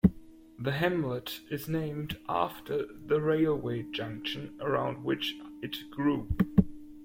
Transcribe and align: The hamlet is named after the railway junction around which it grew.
The 0.57 0.71
hamlet 0.71 1.41
is 1.51 1.67
named 1.69 2.17
after 2.27 2.87
the 2.91 3.21
railway 3.21 3.83
junction 3.83 4.57
around 4.59 5.03
which 5.03 5.35
it 5.61 5.91
grew. 5.91 6.27